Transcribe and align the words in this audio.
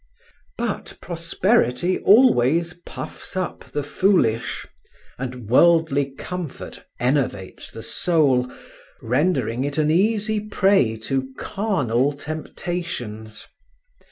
But 0.57 0.97
prosperity 0.99 1.99
always 1.99 2.73
puffs 2.73 3.37
up 3.37 3.63
the 3.65 3.83
foolish, 3.83 4.65
and 5.19 5.47
worldly 5.47 6.09
comfort 6.15 6.83
enervates 6.99 7.69
the 7.69 7.83
soul, 7.83 8.51
rendering 9.03 9.63
it 9.63 9.77
an 9.77 9.91
easy 9.91 10.39
prey 10.39 10.97
to 11.03 11.29
carnal 11.37 12.13
temptations. 12.13 13.45